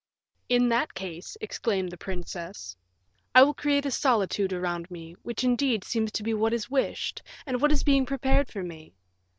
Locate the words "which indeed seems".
5.21-6.11